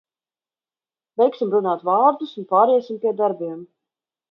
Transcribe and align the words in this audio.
Beigsim 1.23 1.51
runāt 1.57 1.85
vārdus 1.91 2.33
un 2.41 2.49
pāriesim 2.55 3.01
pie 3.07 3.15
darbiem! 3.23 3.63